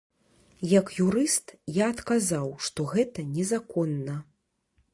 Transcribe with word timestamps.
Як 0.69 0.87
юрыст, 1.05 1.53
я 1.75 1.85
адказаў, 1.93 2.47
што 2.69 2.87
гэта 2.95 3.27
незаконна. 3.37 4.17